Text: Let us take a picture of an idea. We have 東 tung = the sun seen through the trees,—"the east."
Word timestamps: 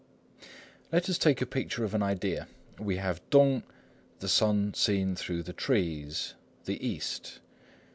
Let 0.91 1.11
us 1.11 1.19
take 1.19 1.43
a 1.43 1.45
picture 1.45 1.83
of 1.83 1.93
an 1.93 2.01
idea. 2.01 2.47
We 2.79 2.95
have 2.97 3.17
東 3.29 3.29
tung 3.29 3.63
= 3.91 4.19
the 4.19 4.27
sun 4.27 4.73
seen 4.73 5.15
through 5.15 5.43
the 5.43 5.53
trees,—"the 5.53 6.33
east." 6.83 7.39